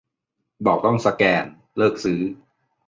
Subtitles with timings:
[0.65, 1.45] บอกต้องสแกน
[1.77, 2.21] เลิกซื้อ